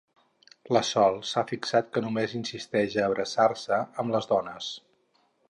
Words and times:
La 0.77 0.81
Sol 0.91 1.19
s'ha 1.31 1.43
fixat 1.51 1.91
que 1.97 2.03
només 2.05 2.33
insisteix 2.39 2.97
a 2.97 3.05
abraçar-se 3.11 3.81
amb 4.05 4.17
les 4.17 4.31
dones. 4.35 4.73